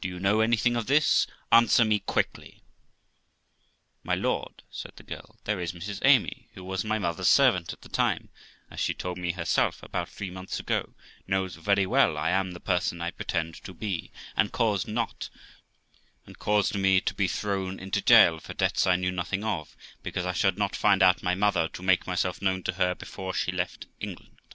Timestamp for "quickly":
1.98-2.62